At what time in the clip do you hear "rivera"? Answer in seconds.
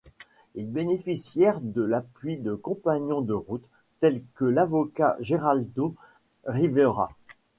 6.47-7.11